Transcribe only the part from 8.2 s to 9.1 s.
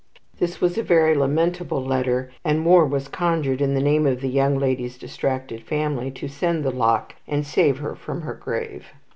the grave.